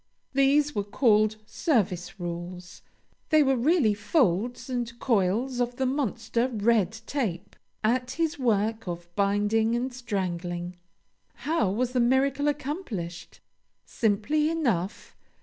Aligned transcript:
These 0.33 0.73
were 0.73 0.83
called 0.83 1.35
"service 1.45 2.19
rules"; 2.19 2.81
they 3.29 3.43
were 3.43 3.55
really 3.55 3.93
folds 3.93 4.67
and 4.67 4.97
coils 4.97 5.59
of 5.59 5.75
the 5.75 5.85
monster 5.85 6.47
Red 6.47 6.91
Tape, 7.05 7.55
at 7.83 8.09
his 8.09 8.39
work 8.39 8.87
of 8.87 9.15
binding 9.15 9.75
and 9.75 9.93
strangling. 9.93 10.77
How 11.45 11.69
was 11.69 11.91
the 11.91 11.99
miracle 11.99 12.47
accomplished? 12.47 13.41
Simply 13.85 14.49
enough. 14.49 15.15